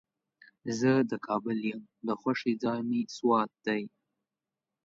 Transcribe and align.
زه 0.79 0.91
د 1.09 1.11
کابل 1.27 1.57
یم، 1.69 1.81
د 2.07 2.09
خوښې 2.19 2.53
ځای 2.63 2.79
مې 2.89 3.01
سوات 3.17 3.51
دی. 3.65 3.81